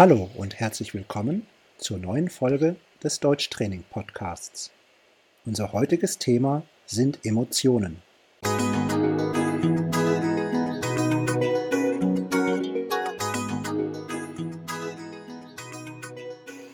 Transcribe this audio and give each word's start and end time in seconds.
Hallo 0.00 0.30
und 0.34 0.58
herzlich 0.58 0.94
willkommen 0.94 1.46
zur 1.76 1.98
neuen 1.98 2.30
Folge 2.30 2.76
des 3.04 3.20
Deutschtraining 3.20 3.84
Podcasts. 3.90 4.70
Unser 5.44 5.74
heutiges 5.74 6.16
Thema 6.16 6.62
sind 6.86 7.18
Emotionen. 7.22 8.00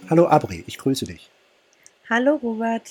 Hallo 0.08 0.29
Abri, 0.29 0.62
ich 0.68 0.79
grüße 0.79 1.06
dich. 1.06 1.29
Hallo 2.08 2.36
Robert. 2.36 2.88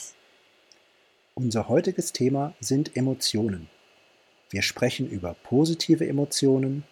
Unser 1.36 1.70
heutiges 1.70 2.12
Thema 2.12 2.54
sind 2.60 2.98
Emotionen. 2.98 3.70
Wir 4.50 4.64
sprechen 4.64 5.10
über 5.10 5.34
positive 5.44 6.06
Emotionen, 6.06 6.84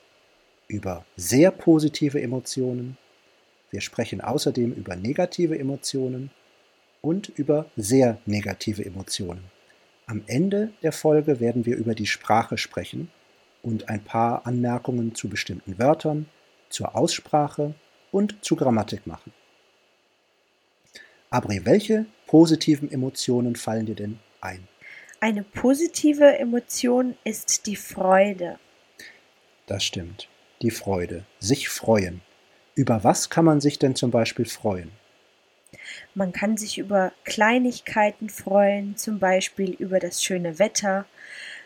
über 0.70 1.06
sehr 1.18 1.52
positive 1.52 2.22
Emotionen, 2.22 2.98
wir 3.74 3.82
sprechen 3.82 4.22
außerdem 4.22 4.72
über 4.72 4.96
negative 4.96 5.58
Emotionen 5.58 6.30
und 7.02 7.28
über 7.30 7.66
sehr 7.76 8.20
negative 8.28 8.86
Emotionen. 8.86 9.46
Am 10.06 10.22
Ende 10.28 10.72
der 10.84 10.92
Folge 10.92 11.40
werden 11.40 11.66
wir 11.66 11.76
über 11.76 11.96
die 11.96 12.06
Sprache 12.06 12.60
sprechen 12.60 13.10
und 13.64 13.90
ein 13.90 14.04
paar 14.04 14.46
Anmerkungen 14.46 15.16
zu 15.16 15.28
bestimmten 15.28 15.80
Wörtern, 15.80 16.28
zur 16.70 16.96
Aussprache 16.96 17.74
und 18.12 18.46
zu 18.46 18.56
Grammatik 18.56 19.08
machen. 19.08 19.34
Abri, 21.32 21.66
welche 21.66 22.06
positiven 22.28 22.92
Emotionen 22.92 23.56
fallen 23.56 23.88
dir 23.88 23.96
denn 23.96 24.20
ein? 24.40 24.68
Eine 25.20 25.42
positive 25.42 26.38
Emotion 26.38 27.16
ist 27.24 27.66
die 27.66 27.76
Freude. 27.76 28.60
Das 29.66 29.84
stimmt. 29.84 30.30
Die 30.62 30.70
Freude. 30.70 31.26
Sich 31.40 31.70
freuen. 31.70 32.22
Über 32.76 33.04
was 33.04 33.30
kann 33.30 33.46
man 33.46 33.62
sich 33.62 33.80
denn 33.80 33.96
zum 33.96 34.12
Beispiel 34.12 34.46
freuen? 34.46 34.92
Man 36.16 36.32
kann 36.32 36.58
sich 36.58 36.78
über 36.78 37.12
Kleinigkeiten 37.24 38.30
freuen, 38.30 38.98
zum 38.98 39.20
Beispiel 39.20 39.72
über 39.72 40.00
das 40.00 40.24
schöne 40.24 40.60
Wetter. 40.60 41.06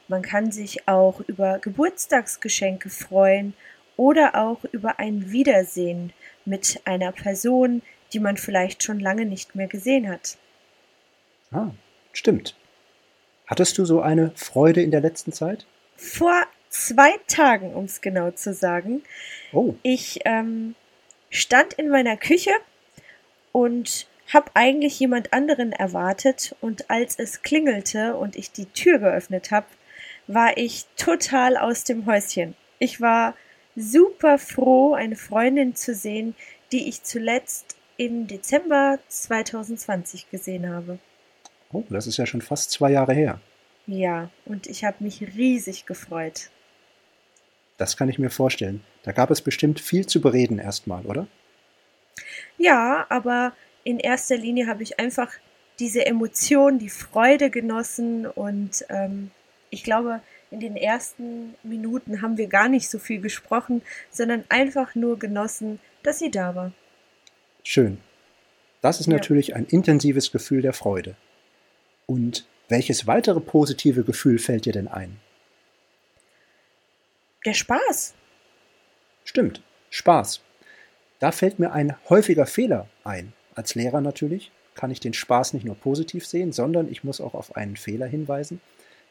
Man 0.07 0.21
kann 0.21 0.51
sich 0.51 0.87
auch 0.87 1.21
über 1.21 1.59
Geburtstagsgeschenke 1.59 2.89
freuen 2.89 3.53
oder 3.95 4.35
auch 4.35 4.63
über 4.71 4.99
ein 4.99 5.31
Wiedersehen 5.31 6.13
mit 6.45 6.81
einer 6.85 7.11
Person, 7.11 7.81
die 8.13 8.19
man 8.19 8.37
vielleicht 8.37 8.83
schon 8.83 8.99
lange 8.99 9.25
nicht 9.25 9.55
mehr 9.55 9.67
gesehen 9.67 10.09
hat. 10.09 10.37
Ah, 11.51 11.71
stimmt. 12.13 12.55
Hattest 13.47 13.77
du 13.77 13.85
so 13.85 14.01
eine 14.01 14.31
Freude 14.35 14.81
in 14.81 14.91
der 14.91 15.01
letzten 15.01 15.31
Zeit? 15.31 15.65
Vor 15.95 16.43
zwei 16.69 17.11
Tagen, 17.27 17.73
um 17.73 17.85
es 17.85 18.01
genau 18.01 18.31
zu 18.31 18.53
sagen. 18.53 19.03
Oh. 19.53 19.75
Ich 19.83 20.19
ähm, 20.25 20.75
stand 21.29 21.73
in 21.73 21.89
meiner 21.89 22.17
Küche 22.17 22.51
und 23.51 24.07
habe 24.33 24.51
eigentlich 24.53 24.99
jemand 24.99 25.33
anderen 25.33 25.71
erwartet 25.71 26.55
und 26.61 26.89
als 26.89 27.17
es 27.17 27.41
klingelte 27.41 28.15
und 28.15 28.35
ich 28.35 28.51
die 28.51 28.65
Tür 28.65 28.99
geöffnet 28.99 29.51
habe, 29.51 29.67
war 30.27 30.57
ich 30.57 30.85
total 30.97 31.55
aus 31.57 31.85
dem 31.85 32.05
Häuschen. 32.05 32.55
Ich 32.79 32.99
war 32.99 33.35
super 33.75 34.37
froh, 34.37 34.93
eine 34.93 35.15
Freundin 35.15 35.75
zu 35.75 35.95
sehen, 35.95 36.35
die 36.71 36.89
ich 36.89 37.03
zuletzt 37.03 37.77
im 37.95 38.27
Dezember 38.27 38.99
2020 39.07 40.29
gesehen 40.29 40.69
habe. 40.69 40.99
Oh, 41.71 41.83
das 41.89 42.07
ist 42.07 42.17
ja 42.17 42.25
schon 42.25 42.41
fast 42.41 42.71
zwei 42.71 42.91
Jahre 42.91 43.13
her. 43.13 43.39
Ja, 43.87 44.29
und 44.45 44.67
ich 44.67 44.83
habe 44.83 45.03
mich 45.03 45.21
riesig 45.21 45.85
gefreut. 45.85 46.49
Das 47.77 47.95
kann 47.95 48.09
ich 48.09 48.19
mir 48.19 48.29
vorstellen. 48.29 48.83
Da 49.07 49.13
gab 49.13 49.31
es 49.31 49.41
bestimmt 49.41 49.79
viel 49.79 50.05
zu 50.05 50.19
bereden 50.19 50.59
erstmal, 50.59 51.05
oder? 51.05 51.27
Ja, 52.57 53.05
aber 53.07 53.53
in 53.85 54.01
erster 54.01 54.35
Linie 54.35 54.67
habe 54.67 54.83
ich 54.83 54.99
einfach 54.99 55.31
diese 55.79 56.05
Emotion, 56.05 56.77
die 56.77 56.89
Freude 56.89 57.49
genossen 57.49 58.25
und 58.25 58.85
ähm, 58.89 59.31
ich 59.69 59.85
glaube, 59.85 60.19
in 60.51 60.59
den 60.59 60.75
ersten 60.75 61.55
Minuten 61.63 62.21
haben 62.21 62.35
wir 62.35 62.47
gar 62.47 62.67
nicht 62.67 62.89
so 62.89 62.99
viel 62.99 63.21
gesprochen, 63.21 63.81
sondern 64.11 64.43
einfach 64.49 64.93
nur 64.93 65.17
genossen, 65.17 65.79
dass 66.03 66.19
sie 66.19 66.29
da 66.29 66.53
war. 66.53 66.73
Schön. 67.63 67.99
Das 68.81 68.99
ist 68.99 69.07
ja. 69.07 69.13
natürlich 69.13 69.55
ein 69.55 69.67
intensives 69.67 70.33
Gefühl 70.33 70.61
der 70.61 70.73
Freude. 70.73 71.15
Und 72.07 72.45
welches 72.67 73.07
weitere 73.07 73.39
positive 73.39 74.03
Gefühl 74.03 74.37
fällt 74.37 74.65
dir 74.65 74.73
denn 74.73 74.89
ein? 74.89 75.17
Der 77.45 77.53
Spaß. 77.53 78.13
Stimmt, 79.27 79.61
Spaß. 79.89 80.39
Da 81.19 81.33
fällt 81.33 81.59
mir 81.59 81.73
ein 81.73 81.97
häufiger 82.07 82.45
Fehler 82.45 82.87
ein. 83.03 83.33
Als 83.55 83.75
Lehrer 83.75 83.99
natürlich 83.99 84.51
kann 84.73 84.89
ich 84.89 85.01
den 85.01 85.13
Spaß 85.13 85.53
nicht 85.53 85.65
nur 85.65 85.75
positiv 85.75 86.25
sehen, 86.25 86.53
sondern 86.53 86.89
ich 86.89 87.03
muss 87.03 87.19
auch 87.19 87.33
auf 87.33 87.57
einen 87.57 87.75
Fehler 87.75 88.05
hinweisen. 88.05 88.61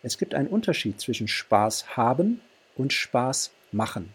Es 0.02 0.16
gibt 0.16 0.34
einen 0.34 0.48
Unterschied 0.48 0.98
zwischen 1.02 1.28
Spaß 1.28 1.98
haben 1.98 2.40
und 2.76 2.94
Spaß 2.94 3.50
machen. 3.72 4.08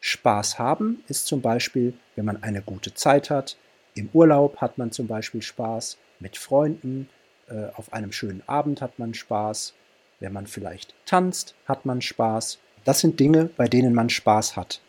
Spaß 0.00 0.58
haben 0.58 1.04
ist 1.06 1.28
zum 1.28 1.40
Beispiel, 1.40 1.94
wenn 2.16 2.24
man 2.24 2.42
eine 2.42 2.60
gute 2.60 2.92
Zeit 2.92 3.30
hat. 3.30 3.56
Im 3.94 4.08
Urlaub 4.12 4.56
hat 4.56 4.76
man 4.76 4.90
zum 4.90 5.06
Beispiel 5.06 5.40
Spaß, 5.40 5.98
mit 6.18 6.36
Freunden, 6.36 7.08
äh, 7.48 7.66
auf 7.76 7.92
einem 7.92 8.10
schönen 8.10 8.42
Abend 8.48 8.80
hat 8.80 8.98
man 8.98 9.14
Spaß, 9.14 9.72
wenn 10.18 10.32
man 10.32 10.48
vielleicht 10.48 10.96
tanzt, 11.06 11.54
hat 11.68 11.86
man 11.86 12.02
Spaß. 12.02 12.58
Das 12.84 12.98
sind 12.98 13.20
Dinge, 13.20 13.50
bei 13.56 13.68
denen 13.68 13.94
man 13.94 14.10
Spaß 14.10 14.56
hat. 14.56 14.80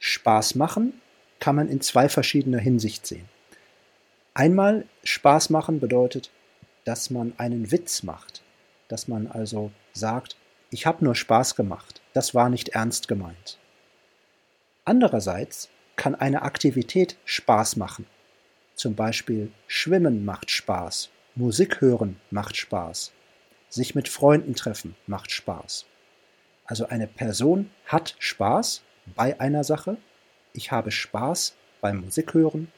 Spaß 0.00 0.54
machen 0.54 0.94
kann 1.40 1.54
man 1.54 1.68
in 1.68 1.80
zwei 1.80 2.08
verschiedener 2.08 2.58
Hinsicht 2.58 3.06
sehen. 3.06 3.28
Einmal 4.34 4.86
Spaß 5.04 5.50
machen 5.50 5.78
bedeutet, 5.78 6.30
dass 6.84 7.10
man 7.10 7.34
einen 7.36 7.70
Witz 7.70 8.02
macht, 8.02 8.42
dass 8.88 9.08
man 9.08 9.26
also 9.26 9.70
sagt, 9.92 10.36
ich 10.70 10.86
habe 10.86 11.04
nur 11.04 11.14
Spaß 11.14 11.54
gemacht, 11.54 12.00
das 12.14 12.34
war 12.34 12.48
nicht 12.48 12.70
ernst 12.70 13.08
gemeint. 13.08 13.58
Andererseits 14.84 15.68
kann 15.96 16.14
eine 16.14 16.42
Aktivität 16.42 17.16
Spaß 17.26 17.76
machen. 17.76 18.06
Zum 18.74 18.94
Beispiel 18.94 19.52
Schwimmen 19.66 20.24
macht 20.24 20.50
Spaß, 20.50 21.10
Musik 21.34 21.82
hören 21.82 22.18
macht 22.30 22.56
Spaß, 22.56 23.12
sich 23.68 23.94
mit 23.94 24.08
Freunden 24.08 24.54
treffen 24.54 24.96
macht 25.06 25.30
Spaß. 25.30 25.84
Also 26.64 26.86
eine 26.86 27.06
Person 27.06 27.70
hat 27.84 28.16
Spaß 28.18 28.82
bei 29.14 29.38
einer 29.40 29.64
Sache, 29.64 29.96
ich 30.52 30.72
habe 30.72 30.90
Spaß 30.90 31.54
beim 31.80 32.00
Musikhören, 32.00 32.72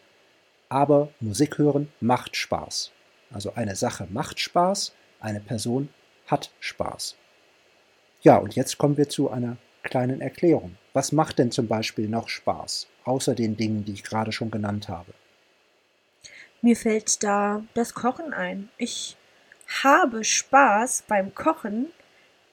aber 0.69 1.09
Musikhören 1.21 1.93
macht 2.01 2.37
Spaß. 2.37 2.93
Also 3.33 3.55
eine 3.55 3.77
Sache 3.77 4.07
macht 4.11 4.41
Spaß, 4.41 4.93
eine 5.21 5.41
Person 5.41 5.89
hat 6.27 6.51
Spaß. 6.61 7.17
Ja, 8.23 8.37
und 8.37 8.55
jetzt 8.55 8.79
kommen 8.79 8.97
wir 8.97 9.09
zu 9.09 9.31
einer 9.31 9.57
kleinen 9.83 10.21
Erklärung. 10.21 10.77
Was 10.93 11.13
macht 11.13 11.39
denn 11.39 11.51
zum 11.51 11.67
Beispiel 11.67 12.09
noch 12.09 12.29
Spaß, 12.29 12.87
außer 13.05 13.35
den 13.35 13.57
Dingen, 13.57 13.85
die 13.85 13.93
ich 13.93 14.05
gerade 14.05 14.33
schon 14.33 14.51
genannt 14.51 14.89
habe? 14.89 15.13
Mir 16.61 16.77
fällt 16.77 17.23
da 17.25 17.65
das 17.75 17.95
Kochen 17.95 18.33
ein. 18.33 18.69
Ich 18.79 19.17
habe 19.83 20.23
Spaß 20.23 21.05
beim 21.09 21.35
Kochen 21.35 21.87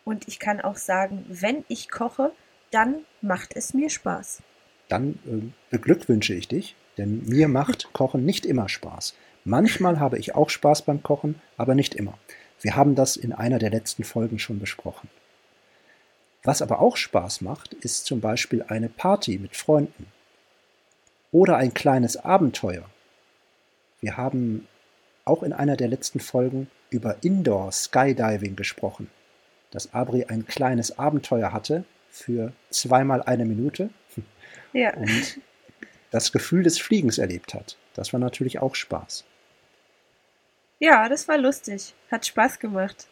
und 0.06 0.28
ich 0.28 0.40
kann 0.40 0.62
auch 0.62 0.78
sagen, 0.78 1.26
wenn 1.30 1.64
ich 1.68 1.90
koche, 1.90 2.32
dann 2.72 3.06
macht 3.22 3.56
es 3.56 3.74
mir 3.74 3.90
Spaß. 3.90 4.42
Dann 4.88 5.20
äh, 5.26 5.52
beglückwünsche 5.70 6.34
ich 6.34 6.48
dich, 6.48 6.76
denn 6.98 7.26
mir 7.26 7.48
macht 7.48 7.90
Kochen 7.94 8.26
nicht 8.26 8.46
immer 8.46 8.70
Spaß. 8.70 9.16
Manchmal 9.46 10.00
habe 10.00 10.18
ich 10.18 10.36
auch 10.36 10.50
Spaß 10.50 10.84
beim 10.84 11.02
Kochen, 11.02 11.42
aber 11.58 11.76
nicht 11.76 11.96
immer. 11.96 12.18
Wir 12.62 12.76
haben 12.76 12.96
das 12.96 13.16
in 13.16 13.32
einer 13.32 13.60
der 13.60 13.70
letzten 13.70 14.04
Folgen 14.04 14.38
schon 14.38 14.60
besprochen. 14.60 15.10
Was 16.44 16.62
aber 16.62 16.80
auch 16.80 16.98
Spaß 16.98 17.42
macht, 17.42 17.74
ist 17.74 18.06
zum 18.06 18.22
Beispiel 18.22 18.64
eine 18.64 18.90
Party 18.90 19.38
mit 19.38 19.56
Freunden 19.56 20.08
oder 21.32 21.58
ein 21.58 21.74
kleines 21.74 22.18
Abenteuer. 22.18 22.86
Wir 24.02 24.18
haben 24.18 24.68
auch 25.26 25.44
in 25.44 25.54
einer 25.54 25.78
der 25.78 25.88
letzten 25.88 26.20
Folgen 26.20 26.70
über 26.90 27.18
Indoor 27.24 27.72
Skydiving 27.72 28.56
gesprochen, 28.56 29.10
dass 29.72 29.94
Abri 29.94 30.26
ein 30.26 30.46
kleines 30.46 30.98
Abenteuer 30.98 31.54
hatte 31.54 31.84
für 32.12 32.54
zweimal 32.70 33.22
eine 33.24 33.46
Minute 33.46 33.90
ja. 34.74 34.94
und 34.96 35.40
das 36.12 36.32
Gefühl 36.32 36.64
des 36.64 36.80
Fliegens 36.80 37.18
erlebt 37.18 37.54
hat. 37.54 37.78
Das 37.94 38.14
war 38.14 38.20
natürlich 38.20 38.60
auch 38.60 38.76
Spaß. 38.76 39.26
Ja, 40.80 41.10
das 41.10 41.28
war 41.28 41.38
lustig. 41.38 41.94
Hat 42.10 42.26
Spaß 42.26 42.60
gemacht. 42.60 43.08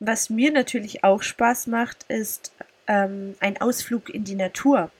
Was 0.00 0.28
mir 0.28 0.50
natürlich 0.50 1.04
auch 1.04 1.22
Spaß 1.22 1.68
macht, 1.68 2.04
ist 2.08 2.52
ähm, 2.88 3.36
ein 3.38 3.60
Ausflug 3.60 4.10
in 4.10 4.24
die 4.24 4.34
Natur 4.34 4.90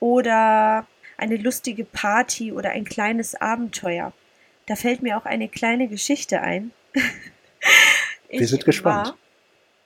oder 0.00 0.86
eine 1.18 1.36
lustige 1.36 1.84
Party 1.84 2.52
oder 2.52 2.70
ein 2.70 2.84
kleines 2.84 3.34
Abenteuer. 3.34 4.12
Da 4.66 4.76
fällt 4.76 5.02
mir 5.02 5.18
auch 5.18 5.26
eine 5.26 5.48
kleine 5.48 5.88
Geschichte 5.88 6.40
ein. 6.40 6.72
Wir 8.30 8.48
sind 8.48 8.64
gespannt. 8.64 9.08
War, 9.08 9.18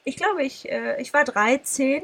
ich 0.09 0.17
glaube, 0.17 0.43
ich, 0.43 0.71
äh, 0.71 1.01
ich 1.01 1.13
war 1.13 1.25
13 1.25 2.03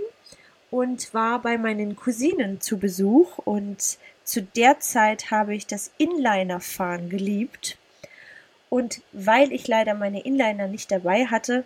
und 0.70 1.14
war 1.14 1.40
bei 1.40 1.56
meinen 1.56 1.96
Cousinen 1.96 2.60
zu 2.60 2.78
Besuch 2.78 3.38
und 3.38 3.98
zu 4.24 4.42
der 4.42 4.78
Zeit 4.80 5.30
habe 5.30 5.54
ich 5.54 5.66
das 5.66 5.90
Inliner-Fahren 5.96 7.08
geliebt. 7.08 7.78
Und 8.68 9.00
weil 9.12 9.52
ich 9.52 9.66
leider 9.68 9.94
meine 9.94 10.22
Inliner 10.22 10.68
nicht 10.68 10.90
dabei 10.90 11.26
hatte, 11.26 11.64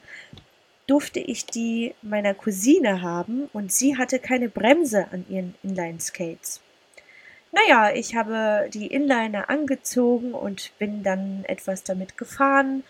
durfte 0.87 1.19
ich 1.19 1.45
die 1.45 1.95
meiner 2.03 2.35
Cousine 2.35 3.03
haben 3.03 3.49
und 3.53 3.73
sie 3.73 3.99
hatte 3.99 4.21
keine 4.21 4.49
Bremse 4.49 5.09
an 5.11 5.25
ihren 5.29 5.55
Inline-Skates. 5.65 6.61
Naja, 7.51 7.93
ich 7.95 8.15
habe 8.15 8.69
die 8.73 8.87
Inliner 8.87 9.51
angezogen 9.51 10.35
und 10.35 10.71
bin 10.79 11.03
dann 11.03 11.45
etwas 11.47 11.83
damit 11.83 12.17
gefahren 12.17 12.85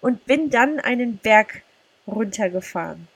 und 0.00 0.24
bin 0.24 0.48
dann 0.48 0.80
einen 0.80 1.18
Berg 1.18 1.62
runtergefahren. 2.06 3.08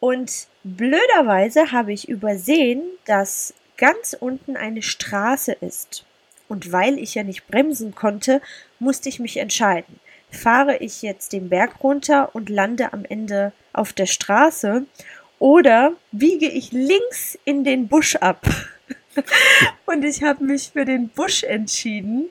Und 0.00 0.48
blöderweise 0.64 1.72
habe 1.72 1.92
ich 1.92 2.08
übersehen, 2.08 2.82
dass 3.06 3.54
ganz 3.76 4.16
unten 4.18 4.56
eine 4.56 4.82
Straße 4.82 5.52
ist. 5.52 6.04
Und 6.48 6.72
weil 6.72 6.98
ich 6.98 7.14
ja 7.14 7.22
nicht 7.22 7.46
bremsen 7.46 7.94
konnte, 7.94 8.42
musste 8.78 9.08
ich 9.08 9.18
mich 9.18 9.38
entscheiden. 9.38 9.98
Fahre 10.30 10.76
ich 10.78 11.02
jetzt 11.02 11.32
den 11.32 11.48
Berg 11.48 11.82
runter 11.82 12.34
und 12.34 12.48
lande 12.48 12.92
am 12.92 13.04
Ende 13.04 13.52
auf 13.72 13.92
der 13.92 14.06
Straße 14.06 14.84
oder 15.38 15.92
biege 16.12 16.48
ich 16.48 16.72
links 16.72 17.38
in 17.44 17.64
den 17.64 17.88
Busch 17.88 18.16
ab? 18.16 18.44
und 19.86 20.04
ich 20.04 20.22
habe 20.22 20.44
mich 20.44 20.70
für 20.72 20.84
den 20.84 21.08
Busch 21.08 21.44
entschieden 21.44 22.30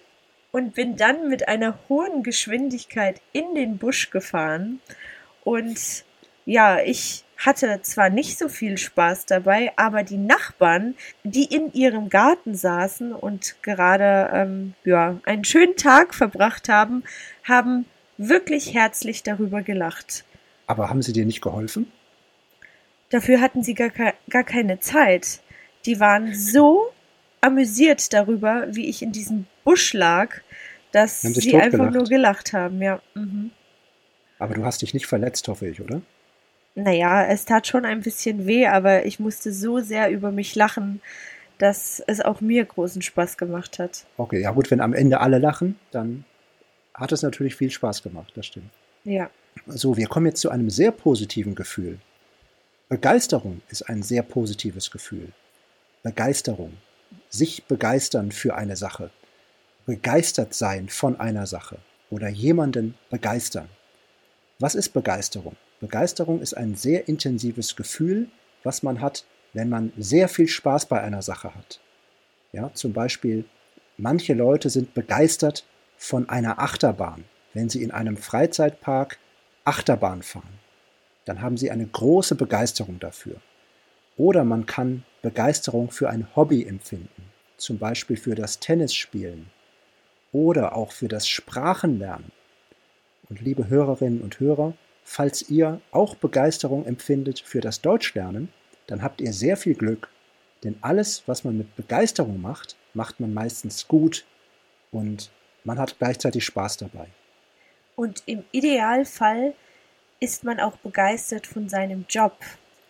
und 0.51 0.75
bin 0.75 0.95
dann 0.97 1.29
mit 1.29 1.47
einer 1.47 1.77
hohen 1.89 2.23
Geschwindigkeit 2.23 3.21
in 3.31 3.55
den 3.55 3.77
Busch 3.77 4.11
gefahren. 4.11 4.79
Und 5.43 6.03
ja, 6.45 6.79
ich 6.79 7.23
hatte 7.37 7.79
zwar 7.81 8.09
nicht 8.09 8.37
so 8.37 8.47
viel 8.47 8.77
Spaß 8.77 9.25
dabei, 9.25 9.71
aber 9.75 10.03
die 10.03 10.17
Nachbarn, 10.17 10.95
die 11.23 11.45
in 11.45 11.73
ihrem 11.73 12.09
Garten 12.09 12.55
saßen 12.55 13.11
und 13.13 13.55
gerade 13.61 14.29
ähm, 14.33 14.73
ja, 14.85 15.19
einen 15.25 15.43
schönen 15.43 15.75
Tag 15.75 16.13
verbracht 16.13 16.69
haben, 16.69 17.03
haben 17.43 17.85
wirklich 18.17 18.73
herzlich 18.73 19.23
darüber 19.23 19.61
gelacht. 19.61 20.23
Aber 20.67 20.89
haben 20.89 21.01
sie 21.01 21.13
dir 21.13 21.25
nicht 21.25 21.41
geholfen? 21.41 21.91
Dafür 23.09 23.41
hatten 23.41 23.63
sie 23.63 23.73
gar, 23.73 23.91
gar 24.29 24.43
keine 24.43 24.79
Zeit. 24.79 25.41
Die 25.85 25.99
waren 25.99 26.33
so 26.33 26.91
amüsiert 27.41 28.13
darüber, 28.13 28.67
wie 28.69 28.87
ich 28.87 29.01
in 29.01 29.11
diesem 29.11 29.45
Busch 29.65 29.93
lag, 29.93 30.35
dass 30.93 31.21
sie 31.21 31.55
einfach 31.57 31.91
nur 31.91 32.05
gelacht 32.05 32.53
haben, 32.53 32.81
ja. 32.81 33.01
Mhm. 33.15 33.51
Aber 34.43 34.55
du 34.55 34.65
hast 34.65 34.81
dich 34.81 34.93
nicht 34.93 35.07
verletzt, 35.07 35.47
hoffe 35.47 35.69
ich, 35.69 35.79
oder? 35.79 36.01
Naja, 36.75 37.25
es 37.27 37.45
tat 37.45 37.65
schon 37.65 37.85
ein 37.85 38.01
bisschen 38.01 38.45
weh, 38.45 38.67
aber 38.67 39.05
ich 39.05 39.17
musste 39.17 39.53
so 39.53 39.79
sehr 39.79 40.11
über 40.11 40.33
mich 40.33 40.53
lachen, 40.53 41.01
dass 41.59 42.03
es 42.07 42.19
auch 42.19 42.41
mir 42.41 42.65
großen 42.65 43.01
Spaß 43.01 43.37
gemacht 43.37 43.79
hat. 43.79 44.05
Okay, 44.17 44.41
ja 44.41 44.51
gut, 44.51 44.69
wenn 44.69 44.81
am 44.81 44.93
Ende 44.93 45.21
alle 45.21 45.39
lachen, 45.39 45.79
dann 45.91 46.25
hat 46.93 47.13
es 47.13 47.21
natürlich 47.21 47.55
viel 47.55 47.71
Spaß 47.71 48.03
gemacht, 48.03 48.33
das 48.35 48.47
stimmt. 48.47 48.69
Ja. 49.05 49.29
So, 49.65 49.95
wir 49.95 50.07
kommen 50.07 50.25
jetzt 50.25 50.41
zu 50.41 50.49
einem 50.49 50.69
sehr 50.69 50.91
positiven 50.91 51.55
Gefühl. 51.55 51.99
Begeisterung 52.89 53.61
ist 53.69 53.83
ein 53.83 54.03
sehr 54.03 54.23
positives 54.23 54.91
Gefühl. 54.91 55.29
Begeisterung. 56.01 56.73
Sich 57.29 57.63
begeistern 57.63 58.33
für 58.33 58.55
eine 58.55 58.75
Sache. 58.75 59.09
Begeistert 59.85 60.53
sein 60.53 60.89
von 60.89 61.17
einer 61.17 61.47
Sache. 61.47 61.77
Oder 62.09 62.27
jemanden 62.27 62.95
begeistern. 63.09 63.69
Was 64.63 64.75
ist 64.75 64.93
Begeisterung? 64.93 65.57
Begeisterung 65.81 66.39
ist 66.39 66.53
ein 66.53 66.75
sehr 66.75 67.09
intensives 67.09 67.75
Gefühl, 67.75 68.29
was 68.63 68.81
man 68.81 69.01
hat, 69.01 69.25
wenn 69.51 69.67
man 69.67 69.91
sehr 69.97 70.29
viel 70.29 70.47
Spaß 70.47 70.85
bei 70.85 71.01
einer 71.01 71.21
Sache 71.21 71.53
hat. 71.53 71.81
Ja, 72.53 72.73
zum 72.73 72.93
Beispiel, 72.93 73.43
manche 73.97 74.33
Leute 74.33 74.69
sind 74.69 74.93
begeistert 74.93 75.65
von 75.97 76.29
einer 76.29 76.59
Achterbahn, 76.59 77.25
wenn 77.53 77.67
sie 77.67 77.83
in 77.83 77.91
einem 77.91 78.15
Freizeitpark 78.15 79.17
Achterbahn 79.65 80.23
fahren. 80.23 80.59
Dann 81.25 81.41
haben 81.41 81.57
sie 81.57 81.69
eine 81.69 81.85
große 81.85 82.35
Begeisterung 82.35 83.01
dafür. 83.01 83.41
Oder 84.15 84.45
man 84.45 84.65
kann 84.65 85.03
Begeisterung 85.21 85.91
für 85.91 86.09
ein 86.09 86.37
Hobby 86.37 86.65
empfinden, 86.65 87.33
zum 87.57 87.79
Beispiel 87.79 88.15
für 88.15 88.35
das 88.35 88.61
Tennisspielen 88.61 89.47
oder 90.31 90.73
auch 90.73 90.93
für 90.93 91.09
das 91.09 91.27
Sprachenlernen. 91.27 92.31
Und 93.33 93.41
liebe 93.41 93.67
Hörerinnen 93.67 94.21
und 94.21 94.39
Hörer, 94.39 94.75
falls 95.03 95.49
ihr 95.49 95.81
auch 95.89 96.13
Begeisterung 96.13 96.85
empfindet 96.85 97.39
für 97.39 97.61
das 97.61 97.81
Deutschlernen, 97.81 98.53
dann 98.85 99.01
habt 99.01 99.21
ihr 99.21 99.33
sehr 99.33 99.57
viel 99.57 99.73
Glück, 99.73 100.07
denn 100.63 100.75
alles, 100.81 101.23
was 101.25 101.43
man 101.43 101.57
mit 101.57 101.75
Begeisterung 101.75 102.39
macht, 102.39 102.75
macht 102.93 103.19
man 103.19 103.33
meistens 103.33 103.87
gut 103.87 104.23
und 104.91 105.31
man 105.63 105.79
hat 105.79 105.97
gleichzeitig 105.97 106.45
Spaß 106.45 106.77
dabei. 106.77 107.07
Und 107.95 108.21
im 108.27 108.43
Idealfall 108.51 109.55
ist 110.19 110.43
man 110.43 110.59
auch 110.59 110.77
begeistert 110.77 111.47
von 111.47 111.67
seinem 111.69 112.05
Job 112.07 112.37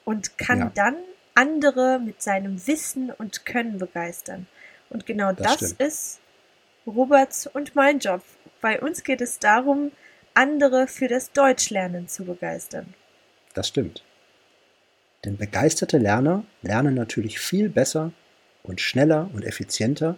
und 0.04 0.38
kann 0.38 0.60
ja. 0.60 0.72
dann 0.76 0.98
andere 1.36 2.02
mit 2.04 2.22
seinem 2.22 2.68
Wissen 2.68 3.12
und 3.12 3.46
Können 3.46 3.78
begeistern. 3.78 4.48
Und 4.90 5.06
genau 5.06 5.32
das, 5.32 5.60
das 5.60 5.72
ist 5.72 6.20
Roberts 6.86 7.48
und 7.48 7.76
mein 7.76 8.00
Job. 8.00 8.22
Bei 8.60 8.82
uns 8.82 9.06
geht 9.06 9.22
es 9.22 9.40
darum, 9.40 9.94
andere 10.34 10.88
für 10.88 11.08
das 11.08 11.32
Deutschlernen 11.32 12.08
zu 12.08 12.26
begeistern. 12.26 12.94
Das 13.54 13.68
stimmt. 13.68 14.04
Denn 15.26 15.38
begeisterte 15.38 15.98
Lerner 15.98 16.44
lernen 16.62 16.96
natürlich 16.96 17.40
viel 17.40 17.70
besser 17.70 18.12
und 18.64 18.82
schneller 18.82 19.30
und 19.34 19.44
effizienter 19.44 20.18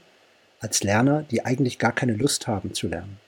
als 0.59 0.83
Lerner, 0.83 1.23
die 1.23 1.45
eigentlich 1.45 1.79
gar 1.79 1.94
keine 1.94 2.13
Lust 2.13 2.47
haben 2.47 2.73
zu 2.73 2.88
lernen. 2.88 3.19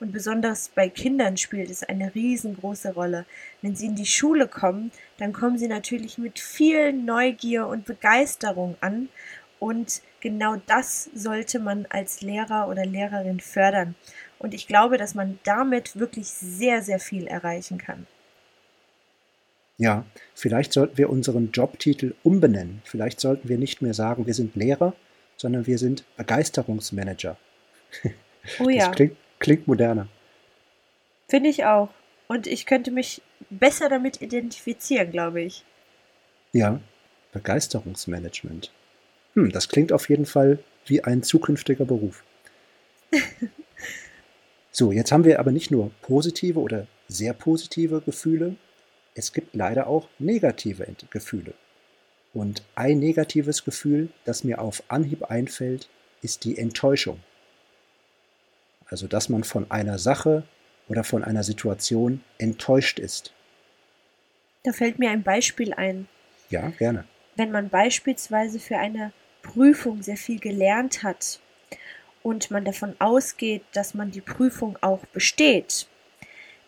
Und 0.00 0.12
besonders 0.12 0.70
bei 0.70 0.88
Kindern 0.88 1.36
spielt 1.36 1.70
es 1.70 1.82
eine 1.82 2.14
riesengroße 2.14 2.94
Rolle. 2.94 3.26
Wenn 3.60 3.76
sie 3.76 3.86
in 3.86 3.96
die 3.96 4.06
Schule 4.06 4.48
kommen, 4.48 4.90
dann 5.18 5.34
kommen 5.34 5.58
sie 5.58 5.68
natürlich 5.68 6.16
mit 6.16 6.38
viel 6.38 6.94
Neugier 6.94 7.66
und 7.66 7.84
Begeisterung 7.84 8.76
an. 8.80 9.10
Und 9.58 10.00
genau 10.20 10.56
das 10.66 11.10
sollte 11.14 11.58
man 11.58 11.84
als 11.90 12.22
Lehrer 12.22 12.68
oder 12.68 12.86
Lehrerin 12.86 13.40
fördern. 13.40 13.94
Und 14.40 14.54
ich 14.54 14.66
glaube, 14.66 14.96
dass 14.96 15.14
man 15.14 15.38
damit 15.44 15.96
wirklich 15.96 16.26
sehr, 16.26 16.82
sehr 16.82 16.98
viel 16.98 17.26
erreichen 17.26 17.78
kann. 17.78 18.06
Ja, 19.76 20.04
vielleicht 20.34 20.72
sollten 20.72 20.98
wir 20.98 21.10
unseren 21.10 21.52
Jobtitel 21.52 22.14
umbenennen. 22.22 22.80
Vielleicht 22.84 23.20
sollten 23.20 23.48
wir 23.48 23.58
nicht 23.58 23.82
mehr 23.82 23.94
sagen, 23.94 24.26
wir 24.26 24.34
sind 24.34 24.56
Lehrer, 24.56 24.94
sondern 25.36 25.66
wir 25.66 25.78
sind 25.78 26.04
Begeisterungsmanager. 26.16 27.36
Oh 28.58 28.70
ja. 28.70 28.86
Das 28.86 28.96
klingt, 28.96 29.16
klingt 29.38 29.68
moderner. 29.68 30.08
Finde 31.28 31.50
ich 31.50 31.66
auch. 31.66 31.90
Und 32.26 32.46
ich 32.46 32.64
könnte 32.64 32.90
mich 32.90 33.20
besser 33.50 33.90
damit 33.90 34.22
identifizieren, 34.22 35.10
glaube 35.10 35.42
ich. 35.42 35.64
Ja, 36.52 36.80
Begeisterungsmanagement. 37.32 38.72
Hm, 39.34 39.52
das 39.52 39.68
klingt 39.68 39.92
auf 39.92 40.08
jeden 40.08 40.26
Fall 40.26 40.58
wie 40.86 41.04
ein 41.04 41.22
zukünftiger 41.22 41.84
Beruf. 41.84 42.24
so, 44.72 44.92
jetzt 44.92 45.12
haben 45.12 45.24
wir 45.24 45.40
aber 45.40 45.52
nicht 45.52 45.70
nur 45.70 45.90
positive 46.02 46.60
oder 46.60 46.86
sehr 47.08 47.32
positive 47.32 48.00
Gefühle, 48.00 48.56
es 49.14 49.32
gibt 49.32 49.54
leider 49.54 49.88
auch 49.88 50.08
negative 50.18 50.86
Gefühle. 51.10 51.54
Und 52.32 52.62
ein 52.76 53.00
negatives 53.00 53.64
Gefühl, 53.64 54.08
das 54.24 54.44
mir 54.44 54.60
auf 54.60 54.84
Anhieb 54.88 55.24
einfällt, 55.24 55.88
ist 56.22 56.44
die 56.44 56.56
Enttäuschung. 56.56 57.18
Also, 58.86 59.08
dass 59.08 59.28
man 59.28 59.42
von 59.42 59.70
einer 59.70 59.98
Sache 59.98 60.44
oder 60.88 61.02
von 61.02 61.24
einer 61.24 61.42
Situation 61.42 62.22
enttäuscht 62.38 62.98
ist. 62.98 63.32
Da 64.62 64.72
fällt 64.72 64.98
mir 64.98 65.10
ein 65.10 65.22
Beispiel 65.22 65.72
ein. 65.72 66.08
Ja, 66.50 66.68
gerne. 66.70 67.04
Wenn 67.36 67.50
man 67.50 67.68
beispielsweise 67.68 68.58
für 68.58 68.78
eine 68.78 69.12
Prüfung 69.42 70.02
sehr 70.02 70.16
viel 70.16 70.38
gelernt 70.38 71.02
hat 71.02 71.40
und 72.22 72.50
man 72.50 72.64
davon 72.64 72.94
ausgeht, 72.98 73.62
dass 73.72 73.94
man 73.94 74.10
die 74.10 74.20
Prüfung 74.20 74.76
auch 74.80 75.04
besteht, 75.06 75.86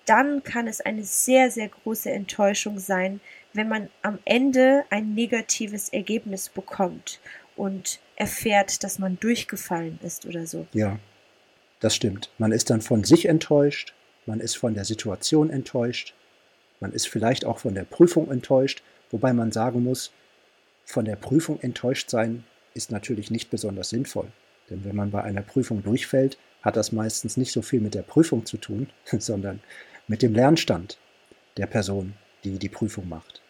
dann 0.06 0.42
kann 0.42 0.66
es 0.66 0.80
eine 0.80 1.04
sehr, 1.04 1.50
sehr 1.50 1.68
große 1.68 2.10
Enttäuschung 2.10 2.78
sein, 2.78 3.20
wenn 3.52 3.68
man 3.68 3.88
am 4.02 4.18
Ende 4.24 4.84
ein 4.90 5.14
negatives 5.14 5.90
Ergebnis 5.90 6.48
bekommt 6.48 7.20
und 7.56 8.00
erfährt, 8.16 8.82
dass 8.82 8.98
man 8.98 9.18
durchgefallen 9.20 9.98
ist 10.02 10.26
oder 10.26 10.46
so. 10.46 10.66
Ja, 10.72 10.98
das 11.80 11.94
stimmt. 11.94 12.30
Man 12.38 12.52
ist 12.52 12.70
dann 12.70 12.80
von 12.80 13.04
sich 13.04 13.26
enttäuscht, 13.26 13.94
man 14.26 14.40
ist 14.40 14.56
von 14.56 14.74
der 14.74 14.84
Situation 14.84 15.50
enttäuscht, 15.50 16.14
man 16.80 16.92
ist 16.92 17.08
vielleicht 17.08 17.44
auch 17.44 17.58
von 17.58 17.74
der 17.74 17.84
Prüfung 17.84 18.30
enttäuscht, 18.30 18.82
wobei 19.10 19.32
man 19.32 19.52
sagen 19.52 19.84
muss, 19.84 20.12
von 20.84 21.04
der 21.04 21.16
Prüfung 21.16 21.60
enttäuscht 21.60 22.10
sein 22.10 22.44
ist 22.74 22.90
natürlich 22.90 23.30
nicht 23.30 23.50
besonders 23.50 23.90
sinnvoll. 23.90 24.28
Denn 24.72 24.86
wenn 24.86 24.96
man 24.96 25.10
bei 25.10 25.22
einer 25.22 25.42
Prüfung 25.42 25.82
durchfällt, 25.82 26.38
hat 26.62 26.76
das 26.76 26.92
meistens 26.92 27.36
nicht 27.36 27.52
so 27.52 27.60
viel 27.60 27.80
mit 27.80 27.94
der 27.94 28.00
Prüfung 28.00 28.46
zu 28.46 28.56
tun, 28.56 28.88
sondern 29.18 29.60
mit 30.08 30.22
dem 30.22 30.32
Lernstand 30.32 30.98
der 31.58 31.66
Person, 31.66 32.14
die 32.42 32.58
die 32.58 32.70
Prüfung 32.70 33.06
macht. 33.06 33.42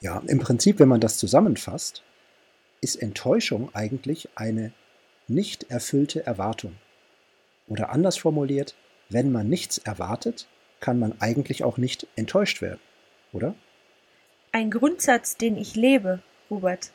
Ja, 0.00 0.22
im 0.28 0.38
Prinzip, 0.38 0.78
wenn 0.78 0.88
man 0.88 1.00
das 1.00 1.18
zusammenfasst, 1.18 2.04
ist 2.80 2.94
Enttäuschung 2.94 3.74
eigentlich 3.74 4.28
eine 4.36 4.72
nicht 5.26 5.70
erfüllte 5.70 6.24
Erwartung. 6.24 6.76
Oder 7.66 7.90
anders 7.90 8.16
formuliert, 8.16 8.76
wenn 9.08 9.32
man 9.32 9.48
nichts 9.48 9.78
erwartet, 9.78 10.46
kann 10.78 11.00
man 11.00 11.20
eigentlich 11.20 11.64
auch 11.64 11.78
nicht 11.78 12.06
enttäuscht 12.14 12.62
werden, 12.62 12.80
oder? 13.32 13.56
Ein 14.52 14.70
Grundsatz, 14.70 15.36
den 15.36 15.56
ich 15.56 15.74
lebe, 15.74 16.20
Robert. 16.48 16.92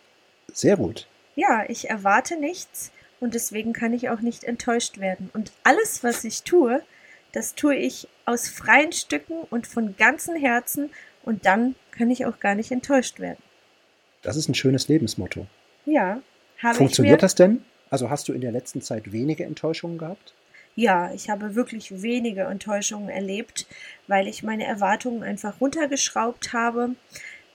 Sehr 0.54 0.78
gut. 0.78 1.08
Ja, 1.40 1.64
ich 1.70 1.90
erwarte 1.90 2.38
nichts 2.38 2.92
und 3.22 3.34
deswegen 3.34 3.72
kann 3.72 3.94
ich 3.94 4.10
auch 4.10 4.20
nicht 4.20 4.44
enttäuscht 4.44 5.00
werden. 5.00 5.30
Und 5.34 5.54
alles, 5.64 6.04
was 6.04 6.26
ich 6.26 6.44
tue, 6.44 6.84
das 7.32 7.56
tue 7.56 7.76
ich 7.76 8.10
aus 8.26 8.50
freien 8.50 8.92
Stücken 8.92 9.44
und 9.50 9.66
von 9.66 9.96
ganzem 9.96 10.36
Herzen 10.36 10.90
und 11.24 11.46
dann 11.46 11.76
kann 11.92 12.12
ich 12.12 12.26
auch 12.26 12.42
gar 12.42 12.56
nicht 12.56 12.72
enttäuscht 12.72 13.22
werden. 13.22 13.42
Das 14.22 14.36
ist 14.36 14.50
ein 14.50 14.54
schönes 14.54 14.90
Lebensmotto. 14.90 15.48
Ja. 15.86 16.22
Funktioniert 16.74 17.24
das 17.24 17.36
denn? 17.36 17.64
Also 17.90 18.10
hast 18.10 18.28
du 18.28 18.34
in 18.34 18.42
der 18.42 18.52
letzten 18.52 18.82
Zeit 18.82 19.14
wenige 19.14 19.46
Enttäuschungen 19.46 19.98
gehabt? 19.98 20.34
Ja, 20.76 21.14
ich 21.14 21.30
habe 21.30 21.56
wirklich 21.56 22.02
wenige 22.02 22.42
Enttäuschungen 22.42 23.08
erlebt, 23.08 23.66
weil 24.08 24.28
ich 24.28 24.44
meine 24.44 24.66
Erwartungen 24.66 25.24
einfach 25.24 25.62
runtergeschraubt 25.62 26.52
habe. 26.52 26.96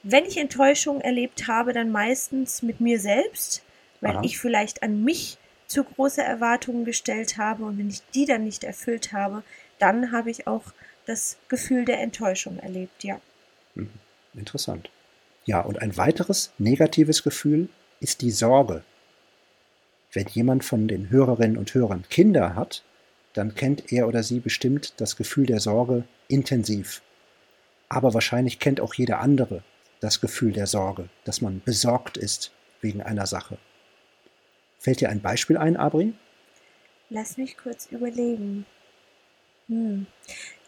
Wenn 0.02 0.24
ich 0.24 0.38
Enttäuschungen 0.38 1.02
erlebt 1.02 1.48
habe, 1.48 1.74
dann 1.74 1.92
meistens 1.92 2.62
mit 2.62 2.80
mir 2.80 2.98
selbst, 2.98 3.62
weil 4.04 4.16
Aha. 4.16 4.22
ich 4.22 4.38
vielleicht 4.38 4.82
an 4.82 5.02
mich 5.02 5.38
zu 5.66 5.82
große 5.82 6.22
Erwartungen 6.22 6.84
gestellt 6.84 7.38
habe 7.38 7.64
und 7.64 7.78
wenn 7.78 7.88
ich 7.88 8.02
die 8.14 8.26
dann 8.26 8.44
nicht 8.44 8.62
erfüllt 8.62 9.12
habe, 9.12 9.42
dann 9.78 10.12
habe 10.12 10.30
ich 10.30 10.46
auch 10.46 10.62
das 11.06 11.38
Gefühl 11.48 11.86
der 11.86 12.00
Enttäuschung 12.00 12.58
erlebt, 12.58 13.02
ja. 13.02 13.20
Mhm. 13.74 13.90
Interessant. 14.34 14.90
Ja, 15.46 15.60
und 15.60 15.80
ein 15.80 15.96
weiteres 15.96 16.52
negatives 16.58 17.22
Gefühl 17.22 17.68
ist 18.00 18.20
die 18.20 18.30
Sorge. 18.30 18.84
Wenn 20.12 20.26
jemand 20.28 20.64
von 20.64 20.86
den 20.86 21.10
Hörerinnen 21.10 21.56
und 21.56 21.72
Hörern 21.72 22.04
Kinder 22.08 22.54
hat, 22.54 22.82
dann 23.32 23.54
kennt 23.54 23.90
er 23.90 24.06
oder 24.06 24.22
sie 24.22 24.40
bestimmt 24.40 24.94
das 24.98 25.16
Gefühl 25.16 25.46
der 25.46 25.60
Sorge 25.60 26.04
intensiv. 26.28 27.02
Aber 27.88 28.12
wahrscheinlich 28.12 28.58
kennt 28.58 28.80
auch 28.80 28.94
jeder 28.94 29.20
andere 29.20 29.62
das 30.00 30.20
Gefühl 30.20 30.52
der 30.52 30.66
Sorge, 30.66 31.08
dass 31.24 31.40
man 31.40 31.62
besorgt 31.64 32.16
ist 32.16 32.52
wegen 32.80 33.02
einer 33.02 33.26
Sache. 33.26 33.56
Fällt 34.84 35.00
dir 35.00 35.08
ein 35.08 35.22
Beispiel 35.22 35.56
ein, 35.56 35.78
Abri? 35.78 36.12
Lass 37.08 37.38
mich 37.38 37.56
kurz 37.56 37.86
überlegen. 37.86 38.66
Hm. 39.66 40.04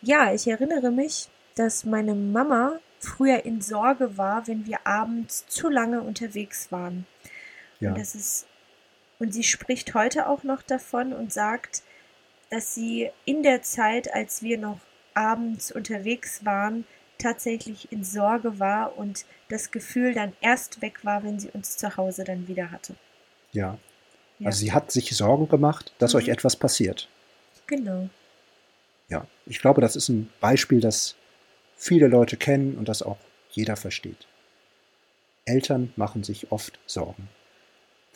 Ja, 0.00 0.32
ich 0.32 0.48
erinnere 0.48 0.90
mich, 0.90 1.28
dass 1.54 1.84
meine 1.84 2.14
Mama 2.14 2.80
früher 2.98 3.44
in 3.44 3.60
Sorge 3.60 4.16
war, 4.16 4.48
wenn 4.48 4.64
wir 4.66 4.86
abends 4.86 5.46
zu 5.48 5.68
lange 5.68 6.00
unterwegs 6.00 6.72
waren. 6.72 7.06
Ja. 7.78 7.90
Und 7.90 7.98
das 7.98 8.14
ist 8.14 8.46
und 9.18 9.34
sie 9.34 9.42
spricht 9.42 9.92
heute 9.92 10.30
auch 10.30 10.44
noch 10.44 10.62
davon 10.62 11.12
und 11.12 11.30
sagt, 11.30 11.82
dass 12.48 12.74
sie 12.74 13.10
in 13.26 13.42
der 13.42 13.60
Zeit, 13.60 14.14
als 14.14 14.42
wir 14.42 14.56
noch 14.56 14.80
abends 15.12 15.70
unterwegs 15.70 16.42
waren, 16.46 16.86
tatsächlich 17.18 17.92
in 17.92 18.02
Sorge 18.02 18.58
war 18.58 18.96
und 18.96 19.26
das 19.50 19.70
Gefühl 19.70 20.14
dann 20.14 20.32
erst 20.40 20.80
weg 20.80 21.04
war, 21.04 21.22
wenn 21.22 21.38
sie 21.38 21.50
uns 21.50 21.76
zu 21.76 21.98
Hause 21.98 22.24
dann 22.24 22.48
wieder 22.48 22.70
hatte. 22.70 22.94
Ja. 23.52 23.76
Ja. 24.38 24.46
Also 24.46 24.60
sie 24.60 24.72
hat 24.72 24.90
sich 24.90 25.16
Sorgen 25.16 25.48
gemacht, 25.48 25.92
dass 25.98 26.14
mhm. 26.14 26.18
euch 26.18 26.28
etwas 26.28 26.56
passiert. 26.56 27.08
Genau. 27.66 28.08
Ja, 29.08 29.26
ich 29.46 29.60
glaube, 29.60 29.80
das 29.80 29.96
ist 29.96 30.08
ein 30.08 30.30
Beispiel, 30.40 30.80
das 30.80 31.14
viele 31.76 32.08
Leute 32.08 32.36
kennen 32.36 32.76
und 32.76 32.88
das 32.88 33.02
auch 33.02 33.18
jeder 33.50 33.76
versteht. 33.76 34.26
Eltern 35.44 35.92
machen 35.96 36.24
sich 36.24 36.50
oft 36.50 36.78
Sorgen. 36.86 37.28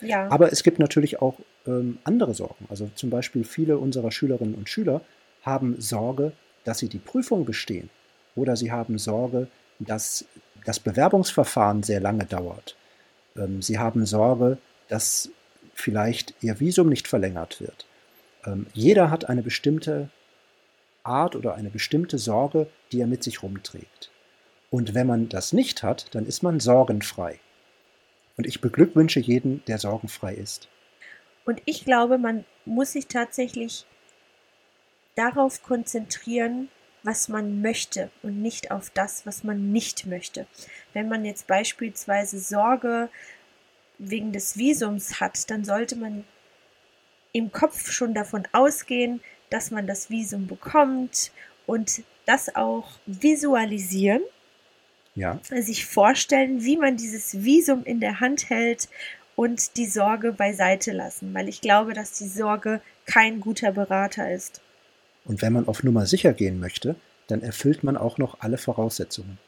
Ja. 0.01 0.29
Aber 0.31 0.53
es 0.53 0.63
gibt 0.63 0.79
natürlich 0.79 1.21
auch 1.21 1.39
ähm, 1.67 1.99
andere 2.05 2.35
Sorgen. 2.35 2.67
Also 2.69 2.91
zum 2.95 3.11
Beispiel 3.11 3.45
viele 3.45 3.79
unserer 3.79 4.11
Schülerinnen 4.11 4.55
und 4.55 4.69
Schüler 4.69 5.03
haben 5.43 5.81
Sorge, 5.81 6.33
dass 6.65 6.79
sie 6.79 6.89
die 6.89 6.99
Prüfung 6.99 7.45
bestehen. 7.45 7.91
Oder 8.35 8.57
sie 8.57 8.73
haben 8.73 8.99
Sorge, 8.99 9.49
dass 9.79 10.25
das 10.65 10.81
Bewerbungsverfahren 10.81 11.83
sehr 11.83 12.01
lange 12.01 12.25
dauert. 12.25 12.77
Ähm, 13.37 13.63
sie 13.63 13.79
haben 13.79 14.07
Sorge, 14.07 14.59
dass 14.89 15.31
vielleicht 15.81 16.35
ihr 16.41 16.61
Visum 16.61 16.89
nicht 16.89 17.09
verlängert 17.09 17.61
wird. 17.61 17.87
Ähm, 18.45 18.67
jeder 18.73 19.11
hat 19.11 19.29
eine 19.29 19.43
bestimmte 19.43 20.11
Art 21.03 21.37
oder 21.37 21.55
eine 21.55 21.71
bestimmte 21.71 22.19
Sorge, 22.19 22.69
die 22.93 23.01
er 23.01 23.07
mit 23.07 23.23
sich 23.23 23.43
rumträgt. 23.43 24.11
Und 24.71 24.95
wenn 24.95 25.07
man 25.07 25.29
das 25.29 25.53
nicht 25.53 25.83
hat, 25.83 26.15
dann 26.15 26.27
ist 26.27 26.43
man 26.43 26.61
sorgenfrei. 26.61 27.41
Und 28.37 28.47
ich 28.47 28.61
beglückwünsche 28.61 29.21
jeden, 29.21 29.65
der 29.67 29.79
sorgenfrei 29.79 30.35
ist. 30.35 30.69
Und 31.45 31.61
ich 31.65 31.85
glaube, 31.85 32.19
man 32.19 32.45
muss 32.65 32.93
sich 32.93 33.07
tatsächlich 33.07 33.85
darauf 35.17 35.63
konzentrieren, 35.63 36.69
was 37.03 37.29
man 37.29 37.63
möchte 37.63 38.11
und 38.23 38.41
nicht 38.41 38.71
auf 38.71 38.91
das, 38.91 39.27
was 39.27 39.43
man 39.43 39.73
nicht 39.73 40.07
möchte. 40.07 40.47
Wenn 40.93 41.09
man 41.09 41.25
jetzt 41.25 41.47
beispielsweise 41.47 42.39
Sorge 42.39 43.09
wegen 44.01 44.33
des 44.33 44.57
Visums 44.57 45.21
hat, 45.21 45.51
dann 45.51 45.65
sollte 45.65 45.95
man 45.97 46.25
im 47.33 47.53
Kopf 47.53 47.91
schon 47.91 48.15
davon 48.15 48.47
ausgehen, 48.53 49.21
dass 49.51 49.71
man 49.71 49.87
das 49.87 50.11
Visum 50.11 50.47
bekommt 50.47 51.31
und 51.67 52.03
das 52.27 52.55
auch 52.57 52.89
visualisieren. 53.07 54.23
Ja. 55.15 55.39
Sich 55.51 55.87
vorstellen, 55.87 56.65
wie 56.65 56.77
man 56.77 56.97
dieses 56.97 57.45
Visum 57.45 57.85
in 57.85 58.01
der 58.01 58.21
Hand 58.21 58.49
hält 58.49 58.89
und 59.37 59.77
die 59.77 59.87
Sorge 59.87 60.33
beiseite 60.33 60.93
lassen, 60.93 61.35
weil 61.35 61.49
ich 61.49 61.61
glaube, 61.61 61.93
dass 61.93 62.13
die 62.13 62.29
Sorge 62.29 62.81
kein 63.07 63.41
guter 63.41 63.73
Berater 63.73 64.33
ist. 64.33 64.61
Und 65.25 65.43
wenn 65.43 65.53
man 65.53 65.69
auf 65.69 65.83
Nummer 65.83 66.07
sicher 66.07 66.33
gehen 66.33 66.59
möchte, 66.59 66.95
dann 67.27 67.43
erfüllt 67.43 67.83
man 67.83 67.97
auch 67.97 68.19
noch 68.19 68.41
alle 68.41 68.59
Voraussetzungen. 68.59 69.39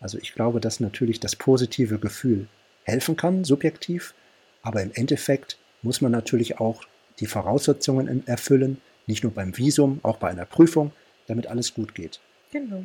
Also 0.00 0.18
ich 0.18 0.34
glaube, 0.34 0.60
dass 0.60 0.80
natürlich 0.80 1.20
das 1.20 1.36
positive 1.36 1.98
Gefühl 1.98 2.48
helfen 2.84 3.16
kann, 3.16 3.44
subjektiv, 3.44 4.14
aber 4.62 4.82
im 4.82 4.92
Endeffekt 4.94 5.58
muss 5.82 6.00
man 6.00 6.12
natürlich 6.12 6.60
auch 6.60 6.84
die 7.20 7.26
Voraussetzungen 7.26 8.26
erfüllen, 8.26 8.80
nicht 9.06 9.22
nur 9.22 9.32
beim 9.32 9.56
Visum, 9.56 10.00
auch 10.02 10.16
bei 10.16 10.30
einer 10.30 10.46
Prüfung, 10.46 10.92
damit 11.26 11.46
alles 11.46 11.74
gut 11.74 11.94
geht. 11.94 12.20
Genau. 12.50 12.84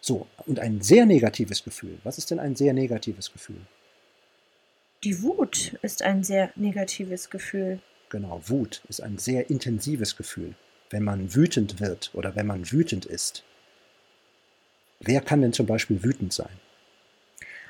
So, 0.00 0.26
und 0.46 0.60
ein 0.60 0.82
sehr 0.82 1.06
negatives 1.06 1.64
Gefühl. 1.64 1.98
Was 2.04 2.18
ist 2.18 2.30
denn 2.30 2.38
ein 2.38 2.54
sehr 2.54 2.72
negatives 2.72 3.32
Gefühl? 3.32 3.60
Die 5.02 5.22
Wut 5.22 5.76
ist 5.82 6.02
ein 6.02 6.22
sehr 6.22 6.50
negatives 6.56 7.30
Gefühl. 7.30 7.80
Genau, 8.08 8.40
Wut 8.46 8.82
ist 8.88 9.02
ein 9.02 9.18
sehr 9.18 9.50
intensives 9.50 10.16
Gefühl, 10.16 10.54
wenn 10.90 11.02
man 11.02 11.34
wütend 11.34 11.80
wird 11.80 12.10
oder 12.14 12.36
wenn 12.36 12.46
man 12.46 12.70
wütend 12.70 13.04
ist. 13.04 13.42
Wer 15.00 15.20
kann 15.20 15.42
denn 15.42 15.52
zum 15.52 15.66
Beispiel 15.66 16.02
wütend 16.02 16.32
sein? 16.32 16.60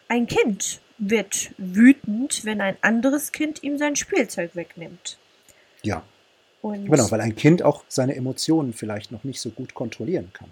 Ein 0.09 0.27
Kind 0.27 0.81
wird 0.99 1.51
wütend, 1.59 2.45
wenn 2.45 2.61
ein 2.61 2.77
anderes 2.81 3.33
Kind 3.33 3.63
ihm 3.63 3.79
sein 3.79 3.97
Spielzeug 3.97 4.55
wegnimmt. 4.55 5.19
Ja, 5.83 6.03
und 6.63 6.91
genau, 6.91 7.11
weil 7.11 7.21
ein 7.21 7.37
Kind 7.37 7.63
auch 7.63 7.85
seine 7.87 8.17
Emotionen 8.17 8.73
vielleicht 8.73 9.13
noch 9.13 9.23
nicht 9.23 9.41
so 9.41 9.51
gut 9.51 9.75
kontrollieren 9.75 10.33
kann. 10.33 10.51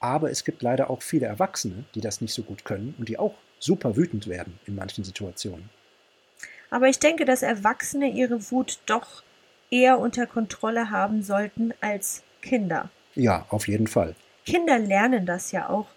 Aber 0.00 0.30
es 0.30 0.44
gibt 0.44 0.62
leider 0.62 0.88
auch 0.88 1.02
viele 1.02 1.26
Erwachsene, 1.26 1.84
die 1.94 2.00
das 2.00 2.22
nicht 2.22 2.32
so 2.32 2.42
gut 2.42 2.64
können 2.64 2.94
und 2.98 3.08
die 3.08 3.18
auch 3.18 3.34
super 3.58 3.96
wütend 3.96 4.28
werden 4.28 4.58
in 4.66 4.74
manchen 4.74 5.04
Situationen. 5.04 5.68
Aber 6.70 6.88
ich 6.88 6.98
denke, 6.98 7.26
dass 7.26 7.42
Erwachsene 7.42 8.08
ihre 8.08 8.50
Wut 8.50 8.78
doch 8.86 9.22
eher 9.70 9.98
unter 9.98 10.26
Kontrolle 10.26 10.90
haben 10.90 11.22
sollten 11.22 11.74
als 11.82 12.22
Kinder. 12.40 12.90
Ja, 13.14 13.44
auf 13.50 13.68
jeden 13.68 13.88
Fall. 13.88 14.14
Kinder 14.46 14.78
lernen 14.78 15.26
das 15.26 15.52
ja 15.52 15.68
auch. 15.68 15.88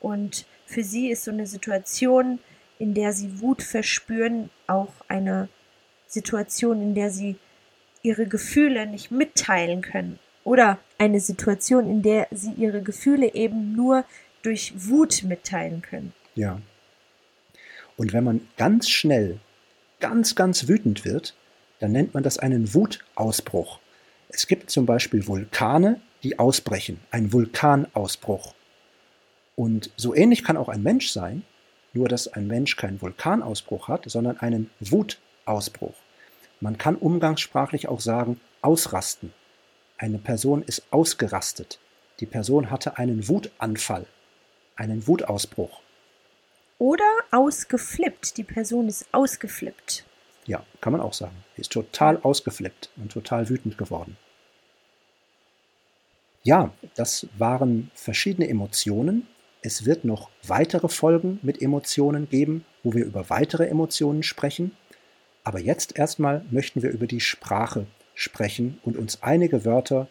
Und 0.00 0.46
für 0.72 0.82
sie 0.82 1.10
ist 1.10 1.24
so 1.24 1.30
eine 1.30 1.46
Situation, 1.46 2.38
in 2.78 2.94
der 2.94 3.12
sie 3.12 3.40
Wut 3.40 3.62
verspüren, 3.62 4.50
auch 4.66 4.92
eine 5.08 5.48
Situation, 6.06 6.80
in 6.82 6.94
der 6.94 7.10
sie 7.10 7.36
ihre 8.02 8.26
Gefühle 8.26 8.86
nicht 8.86 9.10
mitteilen 9.10 9.82
können. 9.82 10.18
Oder 10.44 10.78
eine 10.98 11.20
Situation, 11.20 11.88
in 11.88 12.02
der 12.02 12.26
sie 12.30 12.52
ihre 12.52 12.82
Gefühle 12.82 13.34
eben 13.34 13.76
nur 13.76 14.04
durch 14.42 14.72
Wut 14.74 15.22
mitteilen 15.22 15.82
können. 15.82 16.12
Ja. 16.34 16.60
Und 17.96 18.12
wenn 18.12 18.24
man 18.24 18.48
ganz 18.56 18.88
schnell, 18.88 19.38
ganz, 20.00 20.34
ganz 20.34 20.66
wütend 20.66 21.04
wird, 21.04 21.36
dann 21.78 21.92
nennt 21.92 22.14
man 22.14 22.22
das 22.22 22.38
einen 22.38 22.74
Wutausbruch. 22.74 23.78
Es 24.28 24.46
gibt 24.46 24.70
zum 24.70 24.86
Beispiel 24.86 25.26
Vulkane, 25.26 26.00
die 26.22 26.38
ausbrechen, 26.38 26.98
ein 27.10 27.32
Vulkanausbruch. 27.32 28.54
Und 29.56 29.90
so 29.96 30.14
ähnlich 30.14 30.44
kann 30.44 30.56
auch 30.56 30.68
ein 30.68 30.82
Mensch 30.82 31.10
sein, 31.10 31.44
nur 31.92 32.08
dass 32.08 32.28
ein 32.28 32.46
Mensch 32.46 32.76
keinen 32.76 33.00
Vulkanausbruch 33.00 33.88
hat, 33.88 34.04
sondern 34.06 34.38
einen 34.38 34.70
Wutausbruch. 34.80 35.94
Man 36.60 36.78
kann 36.78 36.96
umgangssprachlich 36.96 37.88
auch 37.88 38.00
sagen, 38.00 38.40
ausrasten. 38.62 39.32
Eine 39.98 40.18
Person 40.18 40.62
ist 40.62 40.84
ausgerastet. 40.90 41.78
Die 42.20 42.26
Person 42.26 42.70
hatte 42.70 42.98
einen 42.98 43.28
Wutanfall, 43.28 44.06
einen 44.76 45.06
Wutausbruch. 45.06 45.80
Oder 46.78 47.04
ausgeflippt. 47.30 48.36
Die 48.36 48.44
Person 48.44 48.88
ist 48.88 49.06
ausgeflippt. 49.12 50.04
Ja, 50.46 50.64
kann 50.80 50.92
man 50.92 51.00
auch 51.00 51.12
sagen. 51.12 51.36
Die 51.56 51.60
ist 51.60 51.72
total 51.72 52.18
ausgeflippt 52.22 52.90
und 52.96 53.12
total 53.12 53.48
wütend 53.48 53.78
geworden. 53.78 54.16
Ja, 56.42 56.72
das 56.96 57.28
waren 57.38 57.90
verschiedene 57.94 58.48
Emotionen. 58.48 59.28
Es 59.64 59.86
wird 59.86 60.04
noch 60.04 60.28
weitere 60.42 60.88
Folgen 60.88 61.38
mit 61.42 61.62
Emotionen 61.62 62.28
geben, 62.28 62.64
wo 62.82 62.94
wir 62.94 63.04
über 63.04 63.30
weitere 63.30 63.68
Emotionen 63.68 64.24
sprechen. 64.24 64.76
Aber 65.44 65.60
jetzt 65.60 65.96
erstmal 65.96 66.44
möchten 66.50 66.82
wir 66.82 66.90
über 66.90 67.06
die 67.06 67.20
Sprache 67.20 67.86
sprechen 68.14 68.80
und 68.82 68.96
uns 68.96 69.22
einige 69.22 69.64
Wörter 69.64 70.08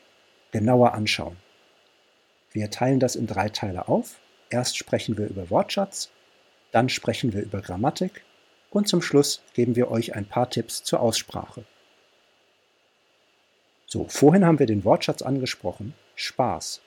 genauer 0.52 0.94
anschauen. 0.94 1.36
Wir 2.54 2.70
teilen 2.70 3.00
das 3.00 3.16
in 3.16 3.28
drei 3.28 3.50
Teile 3.50 3.90
auf. 3.90 4.20
Erst 4.50 4.78
sprechen 4.78 5.18
wir 5.18 5.28
über 5.28 5.50
Wortschatz, 5.50 6.10
dann 6.72 6.90
sprechen 6.90 7.34
wir 7.34 7.42
über 7.42 7.62
Grammatik 7.62 8.24
und 8.70 8.88
zum 8.88 9.02
Schluss 9.02 9.42
geben 9.54 9.76
wir 9.76 9.92
euch 9.92 10.16
ein 10.16 10.26
paar 10.26 10.50
Tipps 10.50 10.84
zur 10.84 11.02
Aussprache. 11.02 11.64
So, 13.86 14.08
vorhin 14.08 14.46
haben 14.46 14.60
wir 14.60 14.66
den 14.66 14.86
Wortschatz 14.86 15.22
angesprochen. 15.22 15.94
Spaß. 16.16 16.82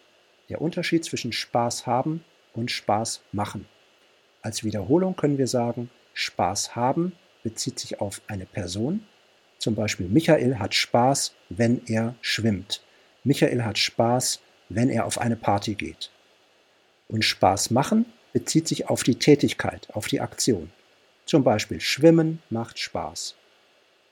Der 0.49 0.61
Unterschied 0.61 1.05
zwischen 1.05 1.33
Spaß 1.33 1.87
haben 1.87 2.25
und 2.55 2.71
Spaß 2.71 3.21
machen. 3.33 3.67
Als 4.43 4.65
Wiederholung 4.65 5.17
können 5.17 5.39
wir 5.39 5.47
sagen, 5.47 5.91
Spaß 6.15 6.77
haben 6.77 7.13
bezieht 7.43 7.79
sich 7.79 8.01
auf 8.01 8.23
eine 8.27 8.47
Person. 8.47 9.07
Zum 9.59 9.75
Beispiel 9.75 10.09
Michael 10.09 10.59
hat 10.59 10.75
Spaß, 10.75 11.35
wenn 11.51 11.83
er 11.87 12.15
schwimmt. 12.21 12.83
Michael 13.23 13.65
hat 13.65 13.79
Spaß, 13.79 14.41
wenn 14.69 14.91
er 14.91 15.07
auf 15.07 15.19
eine 15.19 15.37
Party 15.37 15.75
geht. 15.75 16.11
Und 17.09 17.25
Spaß 17.25 17.71
machen 17.71 18.07
bezieht 18.33 18.69
sich 18.69 18.89
auf 18.89 19.03
die 19.03 19.19
Tätigkeit, 19.19 19.89
auf 19.93 20.07
die 20.07 20.21
Aktion. 20.21 20.71
Zum 21.27 21.45
Beispiel 21.45 21.81
Schwimmen 21.81 22.43
macht 22.51 22.79
Spaß. 22.79 23.37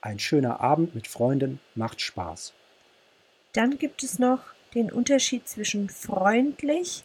Ein 0.01 0.19
schöner 0.19 0.59
Abend 0.61 0.95
mit 0.95 1.07
Freunden 1.07 1.59
macht 1.75 2.01
Spaß. 2.01 2.53
Dann 3.53 3.77
gibt 3.77 4.03
es 4.03 4.19
noch 4.19 4.41
den 4.73 4.91
Unterschied 4.91 5.47
zwischen 5.47 5.89
freundlich 5.89 7.03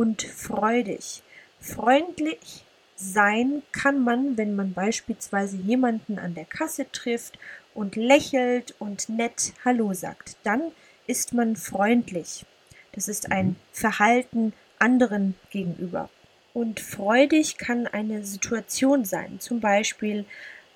und 0.00 0.22
freudig. 0.22 1.22
Freundlich 1.60 2.64
sein 2.96 3.62
kann 3.70 4.02
man, 4.02 4.38
wenn 4.38 4.56
man 4.56 4.72
beispielsweise 4.72 5.58
jemanden 5.58 6.18
an 6.18 6.32
der 6.32 6.46
Kasse 6.46 6.90
trifft 6.90 7.38
und 7.74 7.96
lächelt 7.96 8.74
und 8.78 9.10
nett 9.10 9.52
Hallo 9.62 9.92
sagt. 9.92 10.38
Dann 10.42 10.62
ist 11.06 11.34
man 11.34 11.54
freundlich. 11.54 12.46
Das 12.92 13.08
ist 13.08 13.30
ein. 13.30 13.56
Verhalten 13.72 14.54
anderen 14.78 15.34
gegenüber. 15.50 16.08
Und 16.54 16.80
freudig 16.80 17.58
kann 17.58 17.86
eine 17.86 18.24
Situation 18.24 19.04
sein. 19.04 19.38
Zum 19.38 19.60
Beispiel, 19.60 20.24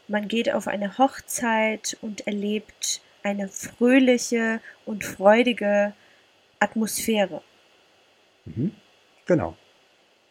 man 0.07 0.29
geht 0.29 0.53
auf 0.53 0.69
eine 0.69 0.99
Hochzeit 0.99 1.97
und 2.03 2.27
erlebt 2.27 3.01
eine 3.23 3.49
fröhliche 3.49 4.61
und 4.85 5.03
freudige 5.03 5.95
Atmosphäre. 6.61 7.43
Mhm. 8.45 8.73
Genau. 9.27 9.57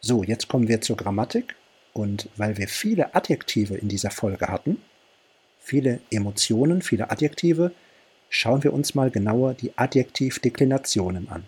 So, 0.00 0.22
jetzt 0.22 0.48
kommen 0.48 0.68
wir 0.68 0.80
zur 0.80 0.96
Grammatik. 0.96 1.56
Und 1.92 2.28
weil 2.36 2.58
wir 2.58 2.68
viele 2.68 3.14
Adjektive 3.14 3.76
in 3.76 3.88
dieser 3.88 4.10
Folge 4.10 4.48
hatten, 4.48 4.82
viele 5.60 6.00
Emotionen, 6.10 6.82
viele 6.82 7.10
Adjektive, 7.10 7.72
schauen 8.28 8.64
wir 8.64 8.72
uns 8.72 8.94
mal 8.94 9.10
genauer 9.10 9.54
die 9.54 9.76
Adjektivdeklinationen 9.78 11.28
an. 11.28 11.44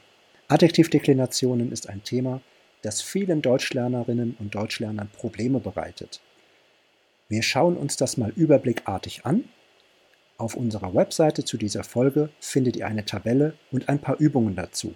Adjektivdeklinationen 0.49 1.73
ist 1.73 1.89
ein 1.89 2.05
Thema, 2.05 2.41
das 2.83 3.03
vielen 3.03 3.43
Deutschlernerinnen 3.43 4.37
und 4.39 4.55
Deutschlernern 4.55 5.09
Probleme 5.09 5.59
bereitet. 5.59 6.21
Wir 7.29 7.43
schauen 7.43 7.77
uns 7.77 7.97
das 7.97 8.17
mal 8.17 8.31
überblickartig 8.31 9.27
an. 9.27 9.45
Auf 10.39 10.55
unserer 10.55 10.95
Webseite 10.95 11.45
zu 11.45 11.57
dieser 11.57 11.83
Folge 11.83 12.29
findet 12.39 12.77
ihr 12.77 12.87
eine 12.87 13.05
Tabelle 13.05 13.55
und 13.73 13.89
ein 13.89 13.99
paar 13.99 14.21
Übungen 14.21 14.55
dazu. 14.55 14.95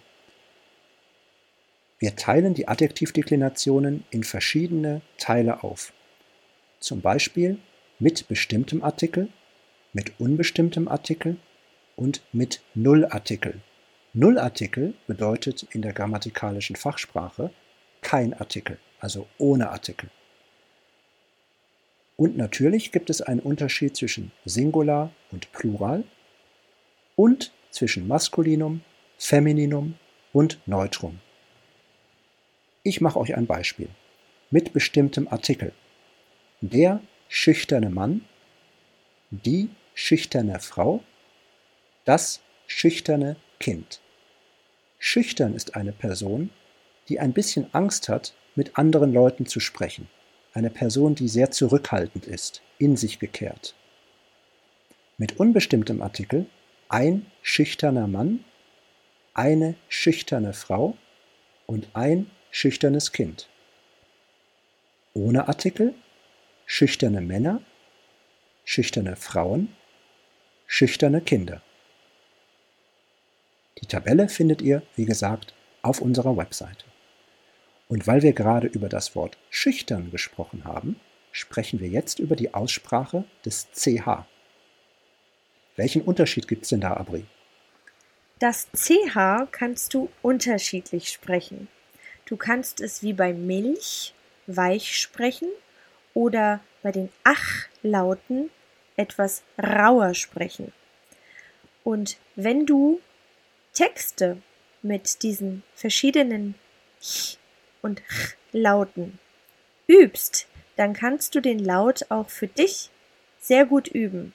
Wir 2.01 2.17
teilen 2.17 2.55
die 2.55 2.67
Adjektivdeklinationen 2.67 4.05
in 4.11 4.25
verschiedene 4.25 5.03
Teile 5.19 5.63
auf. 5.63 5.93
Zum 6.81 7.03
Beispiel 7.03 7.59
mit 7.99 8.27
bestimmtem 8.27 8.83
Artikel, 8.83 9.29
mit 9.93 10.19
unbestimmtem 10.19 10.89
Artikel 10.89 11.37
und 11.97 12.23
mit 12.33 12.63
Nullartikel. 12.75 13.61
Nullartikel 14.15 14.95
bedeutet 15.07 15.67
in 15.73 15.83
der 15.83 15.93
grammatikalischen 15.93 16.75
Fachsprache 16.75 17.51
kein 18.01 18.33
Artikel, 18.33 18.79
also 18.99 19.27
ohne 19.37 19.69
Artikel. 19.69 20.09
Und 22.17 22.35
natürlich 22.39 22.93
gibt 22.93 23.11
es 23.11 23.21
einen 23.21 23.41
Unterschied 23.41 23.95
zwischen 23.95 24.33
Singular 24.47 25.13
und 25.33 25.53
Plural 25.53 26.05
und 27.15 27.53
zwischen 27.71 28.09
Maskulinum, 28.09 28.81
Femininum 29.19 29.97
und 30.33 30.61
Neutrum. 30.67 31.21
Ich 32.83 33.03
mache 33.03 33.19
euch 33.19 33.37
ein 33.37 33.47
Beispiel 33.47 33.89
mit 34.51 34.73
bestimmtem 34.73 35.29
Artikel. 35.29 35.73
Der 36.63 37.01
schüchterne 37.29 37.91
Mann, 37.91 38.25
die 39.31 39.69
schüchterne 39.95 40.59
Frau, 40.61 41.03
das 42.07 42.41
schüchterne 42.67 43.37
Kind. 43.59 44.01
Schüchtern 44.99 45.55
ist 45.55 45.77
eine 45.77 45.93
Person, 45.93 46.51
die 47.09 47.21
ein 47.21 47.35
bisschen 47.35 47.73
Angst 47.75 48.09
hat, 48.09 48.35
mit 48.55 48.79
anderen 48.79 49.13
Leuten 49.13 49.45
zu 49.45 49.61
sprechen. 49.61 50.09
Eine 50.55 50.71
Person, 50.71 51.15
die 51.15 51.29
sehr 51.29 51.51
zurückhaltend 51.51 52.27
ist, 52.27 52.63
in 52.79 52.97
sich 52.97 53.19
gekehrt. 53.19 53.75
Mit 55.19 55.39
unbestimmtem 55.39 56.01
Artikel 56.01 56.47
ein 56.89 57.27
schüchterner 57.43 58.07
Mann, 58.07 58.43
eine 59.35 59.75
schüchterne 59.89 60.55
Frau 60.55 60.97
und 61.67 61.89
ein 61.93 62.31
schüchternes 62.51 63.13
Kind. 63.13 63.49
Ohne 65.15 65.49
Artikel 65.49 65.95
schüchterne 66.71 67.21
Männer, 67.21 67.63
schüchterne 68.65 69.17
Frauen, 69.17 69.75
schüchterne 70.69 71.21
Kinder. 71.21 71.63
Die 73.81 73.87
Tabelle 73.87 74.29
findet 74.29 74.63
ihr, 74.63 74.83
wie 74.95 75.05
gesagt, 75.05 75.53
auf 75.83 76.01
unserer 76.01 76.37
Webseite. 76.37 76.85
Und 77.89 78.07
weil 78.07 78.23
wir 78.23 78.35
gerade 78.35 78.69
über 78.69 78.89
das 78.89 79.17
Wort 79.17 79.37
schüchtern 79.51 80.13
gesprochen 80.13 80.63
haben, 80.63 81.01
sprechen 81.33 81.81
wir 81.81 81.89
jetzt 81.89 82.21
über 82.21 82.37
die 82.37 82.55
Aussprache 82.55 83.25
des 83.45 83.69
CH. 83.73 84.27
Welchen 85.75 86.03
Unterschied 86.03 86.47
gibt 86.47 86.63
es 86.63 86.69
denn 86.69 86.83
da, 86.83 86.95
Abri? 86.95 87.25
Das 88.39 88.69
CH 88.73 89.49
kannst 89.51 89.93
du 89.95 90.09
unterschiedlich 90.23 91.09
sprechen. 91.09 91.67
Du 92.31 92.37
kannst 92.37 92.81
es 92.81 93.03
wie 93.03 93.13
bei 93.13 93.33
Milch 93.33 94.15
weich 94.47 94.97
sprechen 94.97 95.49
oder 96.15 96.61
bei 96.81 96.93
den 96.93 97.09
Ach-Lauten 97.25 98.51
etwas 98.97 99.43
rauer 99.61 100.15
sprechen. 100.15 100.73
Und 101.83 102.19
wenn 102.37 102.67
du 102.67 103.01
Texte 103.73 104.37
mit 104.81 105.25
diesen 105.25 105.65
verschiedenen 105.75 106.55
Ch 107.03 107.37
und 107.83 108.01
Ch 108.09 108.37
Lauten 108.53 109.19
übst, 109.89 110.47
dann 110.77 110.93
kannst 110.93 111.35
du 111.35 111.41
den 111.41 111.59
Laut 111.59 112.07
auch 112.11 112.31
für 112.31 112.47
dich 112.47 112.91
sehr 113.41 113.67
gut 113.67 113.89
üben. 113.89 114.35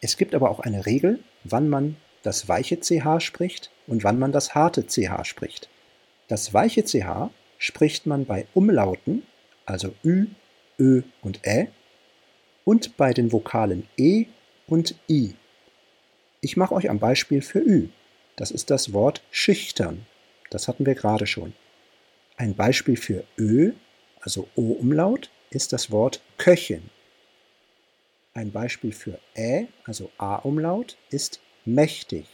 Es 0.00 0.16
gibt 0.16 0.34
aber 0.34 0.50
auch 0.50 0.58
eine 0.58 0.84
Regel, 0.84 1.22
wann 1.44 1.68
man 1.68 1.96
das 2.24 2.48
weiche 2.48 2.80
CH 2.80 3.20
spricht 3.20 3.70
und 3.86 4.02
wann 4.02 4.18
man 4.18 4.32
das 4.32 4.56
harte 4.56 4.84
CH 4.84 5.24
spricht. 5.24 5.68
Das 6.28 6.52
weiche 6.52 6.84
CH 6.84 7.30
spricht 7.58 8.06
man 8.06 8.24
bei 8.26 8.46
Umlauten, 8.54 9.22
also 9.64 9.94
Ü, 10.04 10.26
Ö 10.78 11.02
und 11.22 11.46
Ä, 11.46 11.68
und 12.64 12.96
bei 12.96 13.12
den 13.12 13.32
Vokalen 13.32 13.88
E 13.96 14.26
und 14.66 14.96
I. 15.08 15.34
Ich 16.40 16.56
mache 16.56 16.74
euch 16.74 16.90
ein 16.90 16.98
Beispiel 16.98 17.42
für 17.42 17.60
Ü. 17.60 17.88
Das 18.34 18.50
ist 18.50 18.70
das 18.70 18.92
Wort 18.92 19.22
schüchtern. 19.30 20.04
Das 20.50 20.68
hatten 20.68 20.84
wir 20.84 20.94
gerade 20.94 21.26
schon. 21.26 21.54
Ein 22.36 22.54
Beispiel 22.54 22.96
für 22.96 23.24
Ö, 23.38 23.72
also 24.20 24.48
O-Umlaut, 24.56 25.30
ist 25.50 25.72
das 25.72 25.90
Wort 25.90 26.20
Köchin. 26.36 26.90
Ein 28.34 28.50
Beispiel 28.50 28.92
für 28.92 29.18
Ä, 29.36 29.68
also 29.84 30.10
A-Umlaut, 30.18 30.98
ist 31.10 31.40
mächtig. 31.64 32.26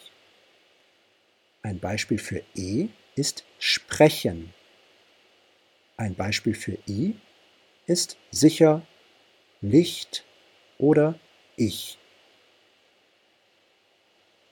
Ein 1.63 1.79
Beispiel 1.79 2.19
für 2.19 2.43
E 2.57 2.89
ist 3.17 3.45
sprechen. 3.59 4.53
Ein 5.97 6.15
Beispiel 6.15 6.55
für 6.55 6.79
I 6.89 7.15
ist 7.87 8.17
sicher, 8.31 8.83
Licht 9.61 10.25
oder 10.79 11.15
ich. 11.57 11.99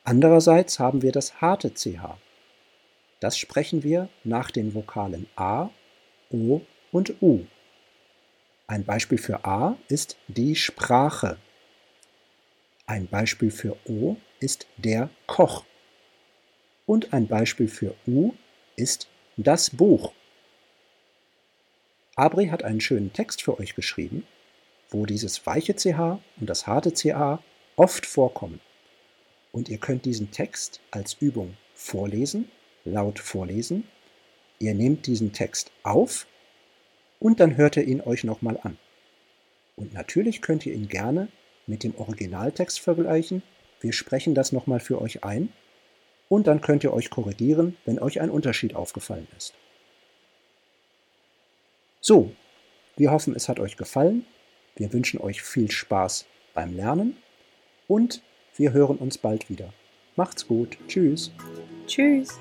Andererseits 0.04 0.78
haben 0.78 1.02
wir 1.02 1.12
das 1.12 1.40
harte 1.40 1.72
CH. 1.74 2.18
Das 3.20 3.36
sprechen 3.36 3.82
wir 3.82 4.08
nach 4.24 4.50
den 4.50 4.74
Vokalen 4.74 5.26
A, 5.36 5.70
O 6.30 6.62
und 6.90 7.20
U. 7.22 7.46
Ein 8.66 8.84
Beispiel 8.84 9.18
für 9.18 9.44
A 9.44 9.76
ist 9.88 10.16
die 10.28 10.54
Sprache. 10.54 11.38
Ein 12.86 13.08
Beispiel 13.08 13.50
für 13.50 13.76
O 13.86 14.16
ist 14.40 14.66
der 14.76 15.10
Koch. 15.26 15.64
Und 16.86 17.12
ein 17.12 17.26
Beispiel 17.28 17.68
für 17.68 17.94
U 18.06 18.32
ist 18.80 19.08
das 19.36 19.70
Buch. 19.70 20.12
Abri 22.16 22.48
hat 22.48 22.64
einen 22.64 22.80
schönen 22.80 23.12
Text 23.12 23.42
für 23.42 23.58
euch 23.58 23.74
geschrieben, 23.74 24.26
wo 24.88 25.06
dieses 25.06 25.46
weiche 25.46 25.74
CH 25.74 26.18
und 26.40 26.50
das 26.50 26.66
harte 26.66 26.92
CH 26.92 27.42
oft 27.76 28.06
vorkommen. 28.06 28.60
Und 29.52 29.68
ihr 29.68 29.78
könnt 29.78 30.04
diesen 30.04 30.30
Text 30.30 30.80
als 30.90 31.14
Übung 31.14 31.56
vorlesen, 31.74 32.50
laut 32.84 33.18
vorlesen. 33.18 33.84
Ihr 34.58 34.74
nehmt 34.74 35.06
diesen 35.06 35.32
Text 35.32 35.70
auf 35.82 36.26
und 37.18 37.40
dann 37.40 37.56
hört 37.56 37.76
ihr 37.76 37.84
ihn 37.84 38.00
euch 38.00 38.24
nochmal 38.24 38.58
an. 38.62 38.78
Und 39.76 39.94
natürlich 39.94 40.42
könnt 40.42 40.66
ihr 40.66 40.74
ihn 40.74 40.88
gerne 40.88 41.28
mit 41.66 41.84
dem 41.84 41.96
Originaltext 41.96 42.80
vergleichen. 42.80 43.42
Wir 43.80 43.92
sprechen 43.92 44.34
das 44.34 44.52
nochmal 44.52 44.80
für 44.80 45.00
euch 45.00 45.24
ein 45.24 45.50
und 46.30 46.46
dann 46.46 46.60
könnt 46.60 46.84
ihr 46.84 46.94
euch 46.94 47.10
korrigieren, 47.10 47.76
wenn 47.84 47.98
euch 47.98 48.20
ein 48.20 48.30
Unterschied 48.30 48.74
aufgefallen 48.76 49.26
ist. 49.36 49.52
So, 52.00 52.32
wir 52.96 53.10
hoffen, 53.10 53.34
es 53.34 53.48
hat 53.48 53.58
euch 53.58 53.76
gefallen. 53.76 54.24
Wir 54.76 54.92
wünschen 54.92 55.20
euch 55.20 55.42
viel 55.42 55.70
Spaß 55.70 56.24
beim 56.54 56.74
Lernen 56.74 57.16
und 57.88 58.22
wir 58.56 58.72
hören 58.72 58.96
uns 58.96 59.18
bald 59.18 59.50
wieder. 59.50 59.74
Macht's 60.16 60.46
gut. 60.46 60.78
Tschüss. 60.86 61.32
Tschüss. 61.86 62.38